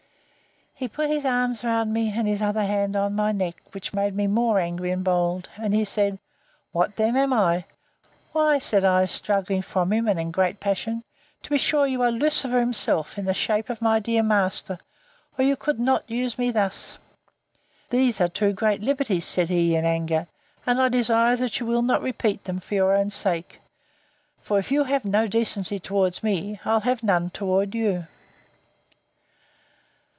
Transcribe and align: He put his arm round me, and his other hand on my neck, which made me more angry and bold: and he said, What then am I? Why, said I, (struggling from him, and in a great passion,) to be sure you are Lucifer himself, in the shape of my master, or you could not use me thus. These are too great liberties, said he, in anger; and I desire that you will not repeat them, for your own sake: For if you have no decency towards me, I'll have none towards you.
He 0.73 0.87
put 0.87 1.11
his 1.11 1.25
arm 1.27 1.55
round 1.61 1.93
me, 1.93 2.11
and 2.11 2.27
his 2.27 2.41
other 2.41 2.63
hand 2.65 2.95
on 2.95 3.13
my 3.13 3.31
neck, 3.31 3.55
which 3.71 3.93
made 3.93 4.15
me 4.15 4.25
more 4.25 4.57
angry 4.59 4.89
and 4.89 5.03
bold: 5.03 5.47
and 5.57 5.75
he 5.75 5.83
said, 5.85 6.17
What 6.71 6.95
then 6.95 7.15
am 7.15 7.31
I? 7.31 7.65
Why, 8.31 8.57
said 8.57 8.83
I, 8.83 9.05
(struggling 9.05 9.61
from 9.61 9.93
him, 9.93 10.07
and 10.07 10.19
in 10.19 10.29
a 10.29 10.31
great 10.31 10.59
passion,) 10.59 11.03
to 11.43 11.51
be 11.51 11.59
sure 11.59 11.85
you 11.85 12.01
are 12.01 12.11
Lucifer 12.11 12.59
himself, 12.59 13.19
in 13.19 13.25
the 13.25 13.33
shape 13.35 13.69
of 13.69 13.79
my 13.79 14.01
master, 14.23 14.79
or 15.37 15.45
you 15.45 15.55
could 15.55 15.77
not 15.77 16.09
use 16.09 16.39
me 16.39 16.49
thus. 16.49 16.97
These 17.91 18.19
are 18.19 18.27
too 18.29 18.51
great 18.51 18.81
liberties, 18.81 19.25
said 19.25 19.49
he, 19.49 19.75
in 19.75 19.85
anger; 19.85 20.25
and 20.65 20.81
I 20.81 20.89
desire 20.89 21.35
that 21.35 21.59
you 21.59 21.67
will 21.67 21.83
not 21.83 22.01
repeat 22.01 22.45
them, 22.45 22.59
for 22.59 22.73
your 22.73 22.95
own 22.95 23.11
sake: 23.11 23.61
For 24.39 24.57
if 24.57 24.71
you 24.71 24.85
have 24.85 25.05
no 25.05 25.27
decency 25.27 25.79
towards 25.79 26.23
me, 26.23 26.59
I'll 26.65 26.79
have 26.79 27.03
none 27.03 27.29
towards 27.29 27.75
you. 27.75 28.07